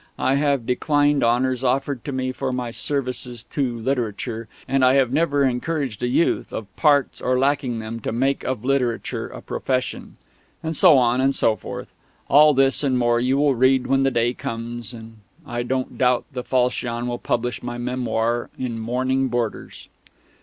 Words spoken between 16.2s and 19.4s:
the Falchion will publish my memoir in mourning